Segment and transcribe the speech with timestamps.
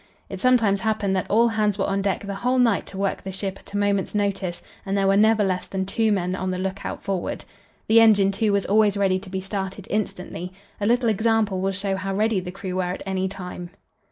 [0.29, 3.31] It sometimes happened that all hands were on deck the whole night to work the
[3.31, 6.57] ship at a moment's notice, and there were never less than two men on the
[6.57, 7.45] lookout forward.
[7.87, 10.53] The engine, too, was always ready to be started instantly.
[10.79, 13.69] A little example will show how ready the crew were at any time.